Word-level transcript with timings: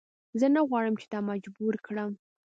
زه 0.39 0.45
نه 0.55 0.61
غواړم 0.69 0.95
چې 1.01 1.05
تا 1.11 1.19
مجبور 1.29 1.73
کړم. 1.85 2.11